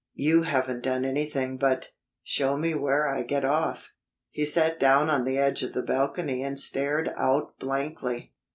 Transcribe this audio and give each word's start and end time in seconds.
"You 0.15 0.41
haven't 0.41 0.81
done 0.81 1.05
anything 1.05 1.57
but 1.59 1.91
show 2.23 2.57
me 2.57 2.73
where 2.73 3.07
I 3.07 3.21
get 3.21 3.45
off." 3.45 3.91
He 4.31 4.45
sat 4.45 4.79
down 4.79 5.11
on 5.11 5.25
the 5.25 5.37
edge 5.37 5.61
of 5.61 5.73
the 5.73 5.83
balcony 5.83 6.41
and 6.41 6.59
stared 6.59 7.11
out 7.15 7.59
blankly. 7.59 8.33